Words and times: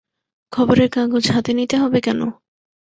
খবরের 0.53 0.89
কাগজ 0.89 1.23
হাতে 1.31 1.51
নিতে 1.53 1.75
হবে 1.77 1.99
কেন? 2.01 2.19